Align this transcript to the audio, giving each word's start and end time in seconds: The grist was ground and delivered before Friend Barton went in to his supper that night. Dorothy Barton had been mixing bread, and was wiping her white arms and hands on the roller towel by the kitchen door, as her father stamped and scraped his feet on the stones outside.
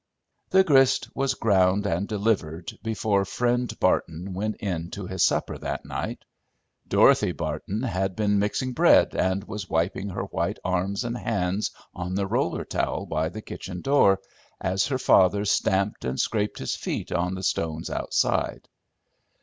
The 0.49 0.63
grist 0.63 1.15
was 1.15 1.35
ground 1.35 1.85
and 1.85 2.07
delivered 2.07 2.75
before 2.81 3.23
Friend 3.23 3.71
Barton 3.79 4.33
went 4.33 4.55
in 4.55 4.89
to 4.89 5.05
his 5.05 5.21
supper 5.23 5.59
that 5.59 5.85
night. 5.85 6.25
Dorothy 6.87 7.33
Barton 7.33 7.83
had 7.83 8.15
been 8.15 8.39
mixing 8.39 8.73
bread, 8.73 9.13
and 9.13 9.43
was 9.43 9.69
wiping 9.69 10.09
her 10.09 10.23
white 10.23 10.57
arms 10.65 11.03
and 11.03 11.15
hands 11.15 11.69
on 11.93 12.15
the 12.15 12.25
roller 12.25 12.65
towel 12.65 13.05
by 13.05 13.29
the 13.29 13.43
kitchen 13.43 13.81
door, 13.81 14.19
as 14.59 14.87
her 14.87 14.97
father 14.97 15.45
stamped 15.45 16.03
and 16.03 16.19
scraped 16.19 16.57
his 16.57 16.75
feet 16.75 17.11
on 17.11 17.35
the 17.35 17.43
stones 17.43 17.91
outside. 17.91 18.67